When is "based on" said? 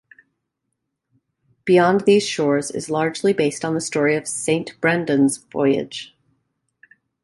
3.33-3.75